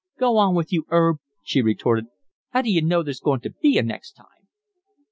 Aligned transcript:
"Go 0.17 0.37
on 0.37 0.55
with 0.55 0.73
you, 0.73 0.87
'Erb," 0.91 1.17
she 1.43 1.61
retorted. 1.61 2.07
"'Ow 2.55 2.63
d'you 2.63 2.81
know 2.81 3.03
there's 3.03 3.19
going 3.19 3.41
to 3.41 3.53
be 3.61 3.77
a 3.77 3.83
next 3.83 4.13
time?" 4.13 4.47